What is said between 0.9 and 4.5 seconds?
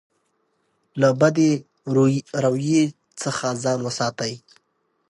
له بدې رویې څخه ځان وساتئ.